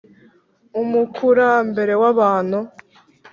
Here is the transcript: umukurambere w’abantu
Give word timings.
umukurambere 0.81 1.93
w’abantu 2.01 2.59